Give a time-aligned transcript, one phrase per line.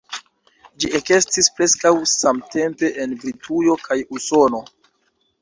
[0.83, 4.65] Ĝi ekestis preskaŭ samtempe en Britujo kaj Usono.